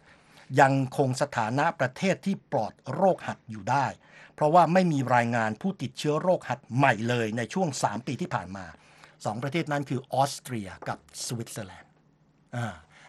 [0.60, 3.86] ยังคงสถานะประเทศที่ปลอดโรคหัดอยู่ได้
[4.34, 8.64] เพราะว่าไม่มีรายงานผู้ติดเชื้อโรคหัดใหม่เลยในช่วง 3 ปีที่ผ่านมา
[9.04, 11.90] 2 ประเทศนั้นคือออสเตรียกับสวิตเซอร์แลนด์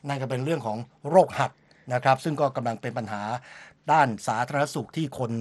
[0.07, 0.77] นั่นก็เป็นเรื่องของ
[1.09, 1.51] โรคหัด
[1.93, 3.21] นะครับซึ่งก็กำลังเป็นปัญหา
[3.91, 5.31] ด้านสาธารณสุขที่คน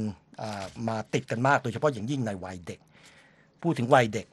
[0.88, 2.80] มาติดกันมาก โดยเฉพาะอย่างยิ่งในวัยเด็ก
[3.62, 4.26] พูดถึงวัยเด็ก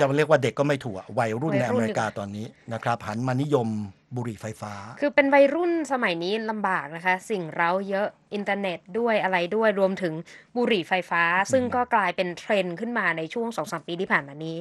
[0.00, 3.68] จะเรียกว่าเด็กก็ไม่ถูกอะวัยรุ่นวัยรุ่นในอเมริกาตอนนี้นะครับหันมานิยม
[4.16, 10.14] บุหรี่ไฟฟ้า คือเป็นวัยรุ่นสมัยนี้ลำบากนะคะ สิ่งเร้าเยอะอินเทอร์เน็ตด้วยอะไรด้วยรวมถึง
[10.56, 14.56] บุหรี่ไฟฟ้า ซึ่งก็กลายเป็นเทรนด์ขึ้นมาในช่วง2อสปีที่ผ่านมานี้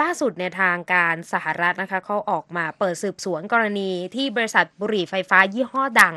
[0.00, 6.16] ล่าสุดในยทางการสหรัฐนะคะเขาออกมาเปิดสืบสวนกรณีที่บริษัทบุหรี่ไฟฟ้ายี่ห้อดัง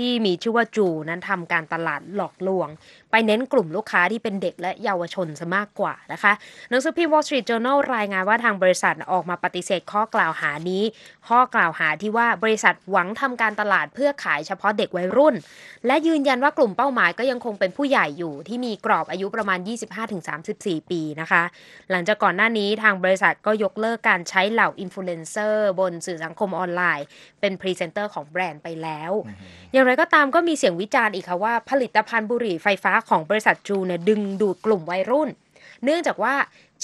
[0.00, 2.68] ที่มีชื่อว่าจูนั้นทำการตลาดหลอกลวง
[3.16, 6.32] ไปเน้นกลุ่มลูกค้าที่เป็นเด็กและเยาวชนซะมากกว่านะคะ
[6.70, 10.82] หนังสือพิมพ์ Wall Street Journal รายงานว่าทางบริษัทออกมาปฏิเสธข้อกล่าวหานี้
[11.28, 15.34] ข้อกล่าวหาที่ว่าบริษัทหวังทำการตลาดเพื่อขายเฉพาะเด็กวัยรุ่น
[15.86, 19.58] และยืนยันว่ากลุ่มเป้าหมายก็ยังคงเป็นผู้ใหญ่อยู่ที่มีกรอบอายุประมาณ
[20.24, 21.42] 25-34 ปีนะคะ
[21.90, 27.06] หลังจากก่อนหน้านี้ทางบริษัทก็ยกเลิกการใช้เหล่าอินฟลูเอนเซอร์บนสื่อสังคมออนไลน์
[27.40, 29.12] เป็นพรีเซนเตอร์ของแบรนด์ไปแล้ว
[29.72, 35.28] อย่างไรก็ตามก็มีเสียงวิจารณ์อีกค่ะว่าผลิตภัณฑ์บุหรี่ไฟฟ้าของบริษัทจูเนี่ยดึงดูดกลุ่มวัยรุ่น
[35.84, 36.34] เนื่องจากว่า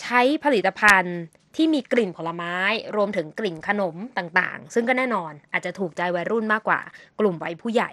[0.01, 1.19] ใช้ผลิตภัณฑ์
[1.57, 2.55] ที่มีกลิ่นผลไม้
[2.97, 6.81] รวมถึงกลิ่นขนมต่างๆ ซึ่งก็แน่นอนอาจจะถูกใจวัยรุ่นมากกว่า
[7.21, 7.91] กลุ่มวัยผู้ใหญ่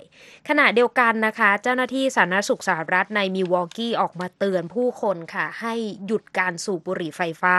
[0.49, 5.73] ขณะเดียวกันนะคะ เจ้าหน้าที่สาธารณสุขสหรัฐในมิวอลกี้ออกมาเตือนผู้คนค่ะ ให้
[6.05, 7.55] หยุดการสูบบุหรี่ไฟฟ้า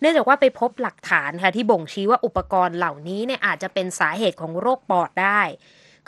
[0.00, 5.40] เนื่องจากว่าไปพบหลักฐานค่ะที่บ่งชี้ว่าอุปกรณ์เหล่านี้เนี่ยอาจจะเป็นสาเหตุของโรคปอดได้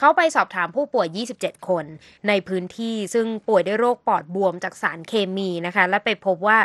[0.02, 1.08] เขาไปสอบถามผู้ป่วย
[1.38, 1.84] 27 คน
[2.28, 6.58] ในพื้นที่ซึ่งป่วยด้วยโรคปอดบวมจากสารเคมีนะคะ และไปพบว่า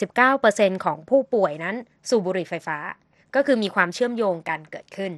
[0.00, 1.76] 89%ของผู้ป่วยนั้น
[2.08, 2.78] สูบบุหรี่ไฟฟ้า
[3.34, 5.12] ก็คือมีความเชื่อมโยงกันเกิดขึ้น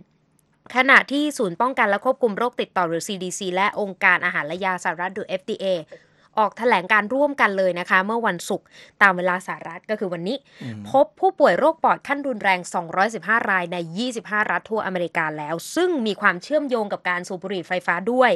[0.77, 5.67] ขณะที่ศูนย์ป้องกันและควบคุมโรคติดต่อหรือ CDC และองค์การอาหารและยาสหรัฐหรือ FDA
[6.39, 8.67] ออกแถลงการร่วมกันเลยนะคะ เมื่อวันศุกร์
[9.03, 10.37] ตามเวลาสหรัฐก็คือวันนี้
[10.91, 12.61] พบผู้ป่วยโรคปอดขั้นรุนแรง
[13.05, 13.77] 215 รายใน
[14.15, 18.33] 25 รัฐทั่วอเมริกาแล้ว ซึ่งมีความเชื่อมโยงกับการสูบบุหรี่ไฟฟ้าด้วย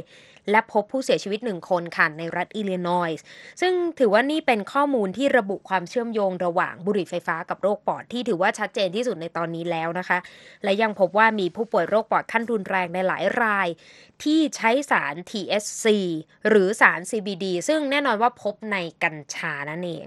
[0.50, 3.24] และพบผู้เสียชีวิตหนึ่งคนค่ะในรัฐอิลลินอยส์
[3.60, 10.18] ซึ่งถือว่านี่เป็นข้อมูลที่ระบุความเชื่อมโยงระหว่างบุหรี่ไฟฟ้ากับโรคปอดที่ถือว่าชัดเจนที่สุดในตอนนี้แล้วนะคะ
[10.64, 13.68] และยังพบว่ามีผู้ป่วยโรคปอดขั้นรุนแรงในหลายราย
[14.24, 15.86] ที่ใช้สาร THC
[16.48, 20.06] หรือสาร CBD ซึ่งแน่นอนว่าพบในกัญชานั่นเอง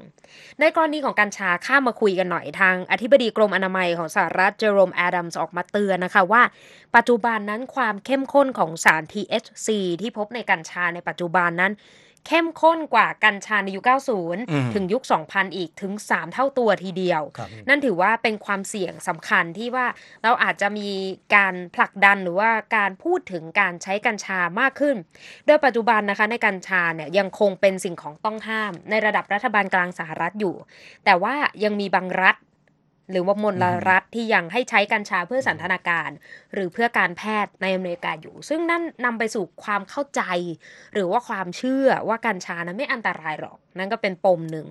[0.60, 6.43] ในกรณีของกัญชาข้ามาคุยกันหน่อยทางอธิบดีกรมอนามัยของสหรัฐเจอโรมแอดัมส์ออกมาเตือนนะคะว่า
[6.95, 9.67] ปัจจุบันนั้นความเข้มข้นของสาร THC
[10.02, 11.73] ที่พบในกัญชาในปัจจุบันนั้น
[12.28, 13.86] เข้มข้นกว่ากัญชาในยุคม
[14.36, 19.86] 90 ถึงยุค 2000 อีกถึง 3 เท่าตัวทีเดียวครับนั่นถือว่าเป็นความเสี่ยงสำคัญที่ว่า
[20.24, 20.90] เราอาจจะมี
[21.36, 24.96] การผลักดันหรือว่าการพูดถึงการใช้กัญชามากขึ้น
[25.46, 30.56] โดยปัจจุบันนะคะในกัญชาเนี่ยยังคงเป็นสิ่งของต้องห้ามในระดับรัฐบาลกลางสหรัฐอยู่
[31.06, 32.36] แต่ว่ายังมีบางรัฐ
[33.12, 36.10] หรือว่ามลรัฐที่ยังให้ใช้กัญชาเพื่อสันทนาการ
[36.54, 40.22] หรือเพื่อการแพทย์ในอเมริกาอยู่ ซึ่งนั่นนำไปสู่ความเข้าใจ
[40.93, 44.67] หรือว่าความเชื่อว่ากัญชานั้นไม่อันตรายหรอก นั่นก็เป็นปมหนึ่ง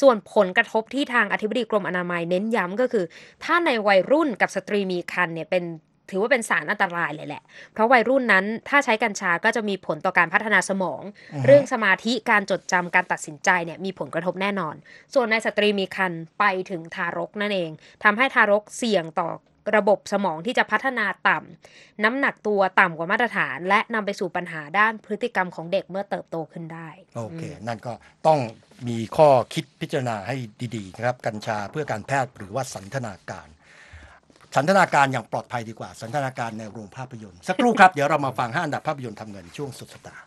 [0.00, 3.04] ส่วนผลกระทบที่ทางอธิบดีกรมอนามัยเน้นย้ำก็คือ
[3.44, 5.64] ถ้าในวัยรุ่นกับสตรีมีครรภ์เนี่ยเป็น
[6.10, 7.42] ถือว่าเป็นสารอันตรายเลยแหละ
[7.72, 11.02] เพราะวัยรุ่นนั้นถ้าใช้กัญชาก็จะมีผลต่อการพัฒนาสมอง
[11.46, 14.74] เรื่องสมาธิการจดจำการตัดสินใจเนี่ยมีผลกระทบแน่นอน
[15.14, 17.70] ส่วนในสตรีมีครรภ์ไปถึงทารกนั่นเอง
[18.04, 19.28] ทำให้ทารกเสี่ยงต่อ
[19.76, 27.92] ระบบสมองที่จะพัฒนาต่ำ น้ำหนักตัวต่ำกว่ามาตรฐาน และนำไปสู่ปัญหาด้านพฤติกรรมของเด็กเมื่อเติบโตขึ้นได้ โอเค นั่นก็
[28.26, 28.38] ต้อง
[28.88, 30.36] มีข้อคิดพิจารณาให้
[30.76, 33.48] ดีๆนะครับ กัญชาเพื่อการแพทย์หรือว่าสันทนาการ
[34.56, 40.22] สันทนาการอย่างปลอดภัยดีกว่า สันทนาการในโรงภาพยนตร์ สักครู่ครับ เดี๋ยวเรามาฟังห้าอันดับภาพยนตร์ทำเงินช่วงสุดสัปดาห์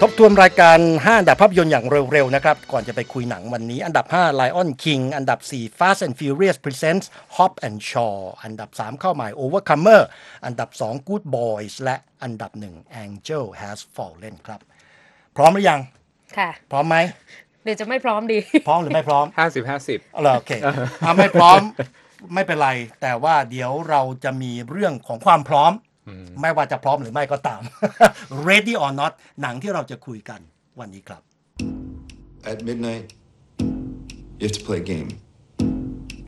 [0.00, 6.56] ทบทวนรายการ 5 อันดับภาพยนตร์อย่างเร็ว ๆ นะครับ ก่อนจะไปคุยหนังวันนี้ อันดับ 5 Lion King อันดับ 4 Fast and Furious
[6.64, 10.02] Presents Hop and Shaw อันดับ 3 เข้าหมาย Overcomer
[10.46, 14.60] อันดับ 2 Good Boys และอันดับ 1 Angel Has Fallen ครับ
[15.36, 15.80] พร้อมหรือยัง
[16.38, 16.96] ค่ะ พร้อมไหม
[17.64, 20.52] เดี๋ยวจะไม่พร้อมดี พร้อมหรือไม่พร้อม50 50เอาล่ะโอเค
[21.04, 21.60] ถ้าไม่พร้อม
[22.34, 22.70] ไม่เป็นไร
[23.02, 25.72] แต่ว่าเดี๋ยวเราจะมีเรื่องของความพร้อม
[26.40, 27.60] ไม่ว่าจะพร้อมหรือไม่ก็ตาม
[28.48, 30.40] Ready or not หนังที่เราจะคุยกัน
[30.80, 31.22] วันนี้ครับ
[32.50, 33.04] At midnight,
[34.38, 35.08] you have to play a game.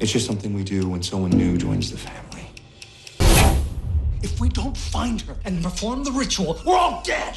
[0.01, 2.47] It's just something we do when someone new joins the family.
[4.27, 7.35] If we don't find her and perform the ritual, we're all dead!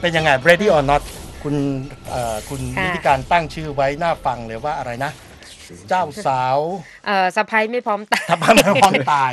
[0.00, 1.02] เป็นยังไง Ready or not
[1.42, 1.54] คุณ
[2.10, 5.12] เอ่อคุณค่ะวิธีการตั้งชื่อไว้น่าฟังเลยว่าอะไรนะ
[5.88, 6.58] เจ้าสาว
[7.06, 9.32] เอ่อสะพายไม่พร้อมตายทับพันพร้อมตาย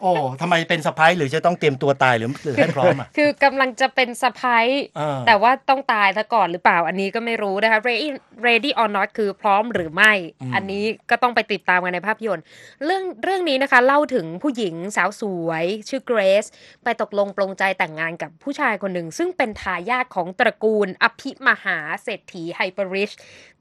[0.00, 4.66] โอ้ทำไมเป็นสะพ้ายหรือจะต้องเตรียมตัวตายหรือหรือให้พร้อมอะ คือกำลังจะเป็นสะพาย
[4.98, 8.08] อ่า แต่ว่าต้องตายซะก่อนหรือเปล่าอันนี้ก็ไม่รู้นะคะ ready
[8.46, 10.12] ready or not คือพร้อมหรือไม่
[10.54, 12.44] อันนี้ก็ต้องไปติดตามกันในภาพยนตร์
[12.84, 16.46] เรื่องเรื่องนี้นะคะ เล่าถึงผู้หญิงสาวสวย ชื่อเกรซ
[16.84, 23.10] ไปตกลงปลงใจแต่งงานกับผู้ชายคนหนึ่ง ซึ่งเป็นทายาทของตระกูลอภิมหาเศรษฐีไฮเปอร์ริช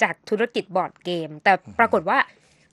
[0.01, 2.19] จากธุรกิจบอร์ดเกม แต่ปรากฏว่า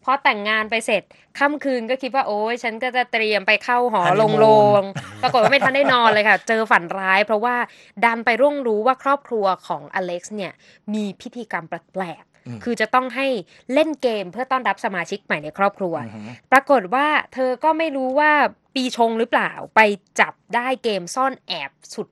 [0.09, 1.03] พอแต่งงานไปเสร็จ
[1.39, 4.47] ค่ำคืนก็คิดว่าโอ้ยฉันก็จะเตรียมไปเข้าหอลงโล
[4.81, 4.83] ง
[5.23, 7.57] ปรากฏว่าไม่ทันได้นอนเลยค่ะ เจอฝันร้าย เพราะว่า
[8.05, 10.53] ดันไปร่วงรู้ว่าครอบครัวของอเล็กซ์เนี่ย
[10.95, 13.27] มีพิธีกรรมแปลกๆคือจะต้องให้
[13.73, 15.95] เล่นเกมเพื่อต้อนรับสมาชิกใหม่ในครอบครัว
[16.53, 18.33] ปรากฏว่าเธอก็ไม่รู้ว่า
[18.75, 19.81] ปีชงหรือเปล่าไป
[20.21, 22.09] จับได้เกมซ่อนแอบสุด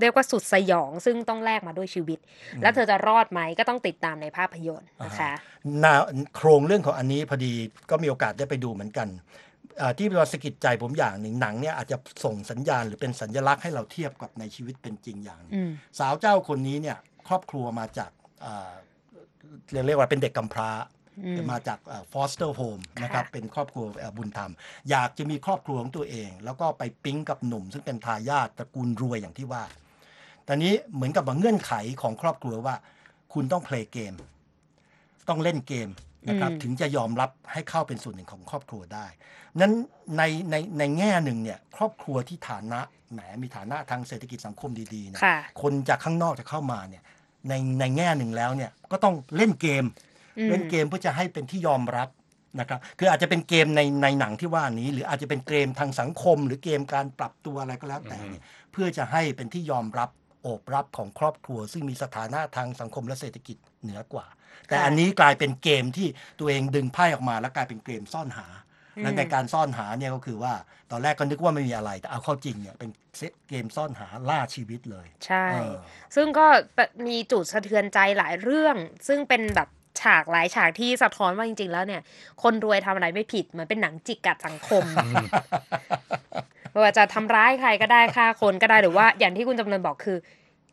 [0.00, 2.18] เรียกว่าสุดสยองซึ่งต้องแลกมาด้วยชีวิต
[2.62, 5.32] แล้วเธอจะรอดไหมก็ต้องติดตามในภาพยนตร์นะคะ
[5.80, 5.94] หนา
[6.36, 7.52] โครงเรื่องของอันนี้พอดี
[7.90, 9.08] ก็มีโอกาสได้ไปดูเหมือนกัน
[9.80, 16.96] อ่าที่เราสะกิดใจผมอย่างหนึ่งหนังเนี่ยอาจจะส่งสัญญาณหรือเป็นสัญลักษณ์ให้เราเทียบกับในชีวิตเป็นจริงอย่างหนึ่งอืมสาวเจ้าคนนี้เนี่ย
[17.28, 18.10] ครอบครัวมาจาก
[18.44, 18.70] อ่า
[19.72, 20.70] เรียกเรียกว่าเป็นเด็กกำพร้า
[21.26, 21.78] อืมมาจาก
[22.12, 24.52] ฟอสเตอร์โฮมนะครับค่ะเป็นครอบครัวเอ่อบุญธรรม
[24.90, 29.62] อยากจะมีครอบครัวของตัวเอง แล้วก็ไปปิ๊งกับหนุ่ม ซึ่งเป็นทายาทตระกูลรวยอย่างที่ว่า
[30.52, 32.74] ตอนนี้เหมือนกับว่าเงื่อนไขของครอบครัวว่า
[33.32, 34.14] คุณต้องเพลย์เกม
[35.28, 35.88] ต้องเล่นเกม
[36.28, 39.06] นะครับอืมถึงจะยอมรับให้เข้าเป็นส่วนหนึ่งของครอบครัวได้
[39.60, 39.72] นั้น
[40.16, 42.80] ในในในแง่หนึ่งเนี่ยครอบครัวที่ฐานะ
[43.12, 47.02] แหมมีฐานะทางเศรษฐกิจสังคมดีๆเนี่ยค่ะคนจากข้างนอกจะเข้ามาเนี่ย
[47.48, 49.84] ในในแง่หนึ่งแล้วเนี่ยก็ต้องเล่นเกม
[50.38, 52.08] อืมเล่นเกมเพื่อจะให้เป็นที่ยอมรับ
[52.60, 60.08] นะครับคืออาจจะเป็นเกมในในหนังที่ว่านี้ หรืออาจจะเป็นเกมทางสังคม หรือเกมการปรับตัวอะไรก็แล้วแต่เนี่ยเพื่อจะให้เป็นที่ยอมรับ
[60.42, 64.26] โอบรับของครอบครัว ซึ่งมีสถานะทางสังคมและเศรษฐกิจเหนือกว่า
[64.68, 68.46] แต่อันนี้กลายเป็นเกมที่ตัวเองดึงไพ่ออกมา แล้วกลายเป็นเกมซ่อนหา
[69.02, 70.54] และในการซ่อนหาเนี่ยก็คือว่า
[70.90, 72.90] ตอนแรกก็นึกว่าไม่มีอะไร แต่เอาเข้าจริงเนี่ยเป็น
[73.48, 75.76] เกมซ่อนหาล่าชีวิตเลย ใช่เออ
[76.14, 76.46] ซึ่งก็
[77.06, 78.76] มีจุดสะเทือนใจหลายเรื่อง
[79.08, 79.68] ซึ่งเป็นแบบ
[80.00, 82.00] ฉากหลายฉากที่สะท้อนว่าจริง ๆ แล้วเนี่ย
[82.42, 84.84] คนรวยทำอะไรไม่ผิดเหมือนเป็นหนังจิกกัดสังคม
[86.70, 90.18] ไม่ว่าจะทำร้ายใครก็ได้ฆ่าคนก็ได้หรือว่าอย่างที่คุณจำเริญบอกคือ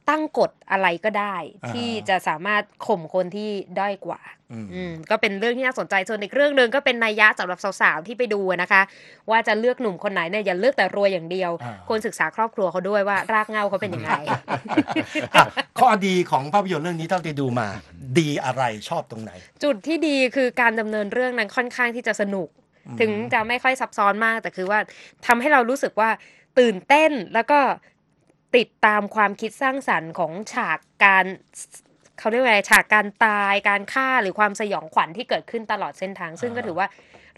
[0.09, 4.21] ตั้งกฎอะไรก็ได้อ่าที่จะสามารถข่มคนที่ด้อยกว่า
[4.53, 8.81] อืมอืมก็เป็นเรื่องที่น่าสนใจส่วนอีกเรื่องหนึ่งก็เป็นนัยยะสำหรับสาวๆที่ไปดูนะคะ
[9.29, 14.41] ว่าจะเลือกหนุ่มคนไหนเนี่ยอย่าเลือกแต่รวยอย่างเดียวอ่าควรศึกษาครอบครัวเขาด้วยว่ารากเหง้าเขาเป็นยังไงอะ
[15.79, 17.67] ข้อดีของภาพยนตร์เรื่องนี้เท่าที่ดูมา
[18.19, 19.31] ดีอะไรชอบตรงไหน
[19.63, 22.49] จุดที่ดีคือการดำเนินเรื่องนั้นค่อนข้างที่จะสนุก
[22.99, 24.79] ถึงจะไม่ค่อยซับซ้อนมากแต่คือว่า
[25.27, 26.09] ทำให้เรารู้สึกว่า
[26.59, 27.59] ตื่นเต้นแล้วก็
[28.55, 31.25] ติดตามความคิดสร้างสรรค์ของฉากการ
[32.19, 36.87] เขาเรียกว่าอะไรฉากการตายการฆ่าหรือความสยองขวัญที่เกิดขึ้นตลอดเส้นทาง ซึ่งก็ถือว่า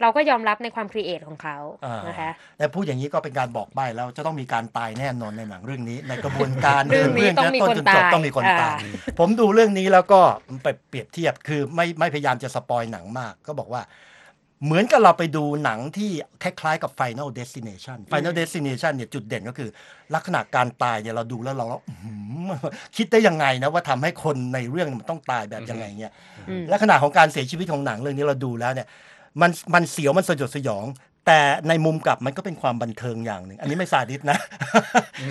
[0.02, 10.20] เราก็ยอมรับในความครีเอทของเขาอ่านะคะแต่พูดอย่างนี้ก็เป็นการบอกใบ้แล้วจะต้องมีการตายแน่นอนในหนังเรื่องนี้ ในกระบวนการเรื่องนี้ดิต้องมีต้คนจนจบตายต้องมีคนตายอ่าผมดูเรื่องนี้แล้วก็
[10.62, 13.82] ไปเปรียบเทียบคือไม่ไม่พยายามจะสปอยหนังมาก ก็บอกว่า
[14.64, 16.10] เหมือนกับเราไปดูหนังที่
[16.42, 19.70] คล้ายๆกับ Final Destination Final Destination เนี่ยจุดเด่นก็คือ
[20.14, 22.12] ลักษณะการตายเนี่ยเราดูแล้วเราแล้วอื้อหื
[22.68, 26.12] อคิดได้ยังไงนะว่าทำให้คนในเรื่องมันต้องตายแบบยังไงเนี่ย
[26.48, 28.86] อืมลักษณะของการเสียชีวิตของหนังเรื่องนี้เราดูแล้วเนี่ย
[29.40, 30.86] มันมันเสียวมันสยดสยอง
[31.26, 34.38] แต่ในมุมกลับมันก็เป็นความบันเทิงอย่างหนึ่ง อันนี้ไม่สาดิสนะ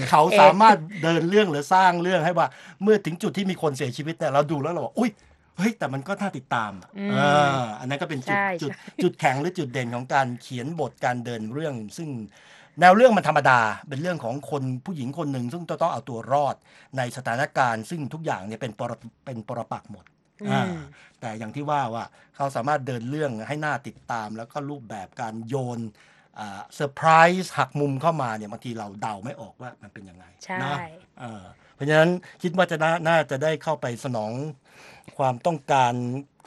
[0.10, 2.48] เขาสามารถเดินเรื่องหรือสร้างเรื่องให้ว่า
[2.84, 5.12] เมื่อถึงจุดที่มีคนเสียชีวิตเนี่ยเราดูแล้วเราบอกอุ้ย
[5.60, 12.10] เฮ้ยแต่มันก็น่าติดตามอะอืมอ่าอันนั้นก็เป็นจุดใช่จุดใช่จุดแข็งหรือจุดเด่นของการเขียนบทการเดินเรื่อง ซึ่ง
[12.80, 16.56] แนวเรื่องมันธรรมดาเป็นเรื่องของคนผู้หญิงคนหนึ่ง ซึ่งจะต้องเอาตัวรอด
[16.98, 18.92] ในสถานการณ์ ซึ่งทุกอย่างเนี่ยเป็นปร
[19.26, 20.06] เป็นปรปักษ์หมด
[20.44, 20.72] อือ่าม
[21.20, 25.80] แต่อย่างที่ว่าว่าเขาสามารถเดินเรื่องให้หน่าติดตาม แล้วก็รูปแบบการโยน
[26.36, 27.10] เซอร์ไพร
[27.42, 30.76] ส์หักมุมเข้ามาเนี่ยบางทีเราเดาไม่ออกว่ามันเป็นยังไงใช่นะ
[31.20, 31.44] เออ
[31.76, 32.12] เพราะฉะนั้น
[32.44, 34.32] คิดว่าจะน่าน่าจะได้เข้าไปสนอง
[35.18, 35.94] ความต้องการ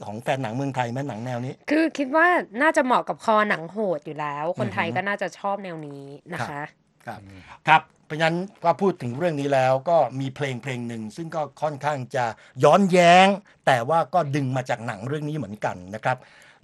[0.07, 2.27] ของแฟนหนังเมืองไทยไหมหนังแนวนี้ คือคิดว่า
[2.63, 6.63] น่าจะเหมาะกับคอหนังโหดอยู่แล้ว คนไทยอือฮึก็น่าจะชอบแนวนี้นะคะ
[7.07, 7.21] ครับ
[7.69, 12.25] ครับเพราะฉะนั้นก็พูดถึงเรื่องนี้แล้วก็มีเพลงเพลงหนึ่ง ซึ่งก็ค่อนข้างจะ
[12.65, 13.27] ย้อนแย้ง
[13.67, 16.17] แต่ว่าก็ดึงมาจากหนังเรื่องนี้เหมือนกันนะครับ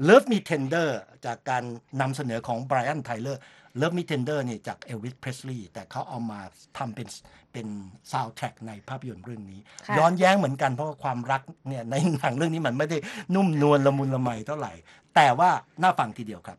[0.09, 0.89] Love Me Tender
[1.27, 1.63] จากการ
[2.01, 3.37] นำเสนอของ Brian Tyler
[3.81, 6.41] Love Me Tender นี่จาก Elvis Presley แต่เขาเอามา
[6.79, 7.09] ทำเป็น
[7.53, 7.67] เป็น
[8.13, 12.99] ซาวด์แทร็กในภาพยนตร์เรื่องนี้ค่ะย้อนแย้งเหมือนกันเพราะว่าความรักเนี่ยในหนังเรื่องนี้มันไม่ได้
[13.35, 14.73] นุ่มนวลละมุนละไมเท่าไหร่
[15.15, 15.51] แต่ว่า
[15.83, 16.59] น่าฟังทีเดียวครับ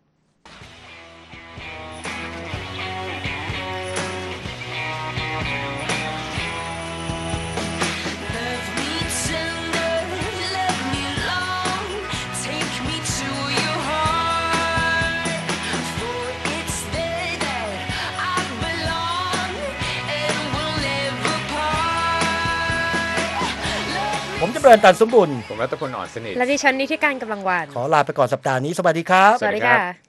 [24.60, 30.09] จะเบินตันสมบุญผมรัตพลอ่อนสนิทและดิฉันนิติการกำลังวันขอลาไปก่อนสัปดาห์นี้สวัสดีครับ สวัสดีค่ะ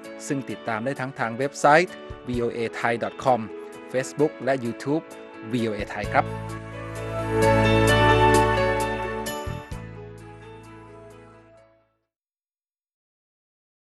[0.27, 1.89] ซึ่งติดตามได้ทั้งทางเว็บไซต์
[2.27, 3.41] voa thai com
[3.91, 5.03] Facebook และ YouTube
[5.51, 7.70] VOA Thai ครับ